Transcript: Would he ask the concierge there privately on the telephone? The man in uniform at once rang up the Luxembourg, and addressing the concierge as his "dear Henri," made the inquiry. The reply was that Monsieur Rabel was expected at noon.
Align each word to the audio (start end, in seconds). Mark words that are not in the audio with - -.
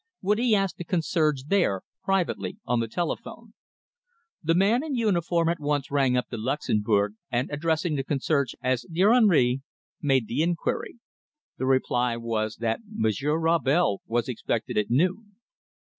Would 0.23 0.39
he 0.39 0.55
ask 0.55 0.77
the 0.77 0.83
concierge 0.83 1.43
there 1.45 1.83
privately 2.03 2.57
on 2.65 2.79
the 2.79 2.87
telephone? 2.87 3.53
The 4.41 4.55
man 4.55 4.83
in 4.83 4.95
uniform 4.95 5.47
at 5.49 5.59
once 5.59 5.91
rang 5.91 6.17
up 6.17 6.29
the 6.31 6.39
Luxembourg, 6.39 7.13
and 7.31 7.51
addressing 7.51 7.95
the 7.97 8.03
concierge 8.03 8.55
as 8.63 8.81
his 8.81 8.89
"dear 8.91 9.13
Henri," 9.13 9.61
made 10.01 10.25
the 10.27 10.41
inquiry. 10.41 10.97
The 11.59 11.67
reply 11.67 12.17
was 12.17 12.55
that 12.55 12.79
Monsieur 12.87 13.37
Rabel 13.37 14.01
was 14.07 14.27
expected 14.27 14.75
at 14.75 14.89
noon. 14.89 15.35